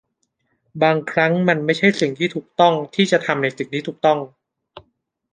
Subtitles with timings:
[0.83, 4.19] บางครั้งมันไม่ใช่สิ่งที่ถูกต้องที่จะทำในสิ่งที่ถูกต้อง